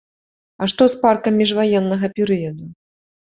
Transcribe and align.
А 0.61 0.69
што 0.71 0.87
з 0.93 1.01
паркам 1.03 1.37
міжваеннага 1.41 2.09
перыяду? 2.21 2.65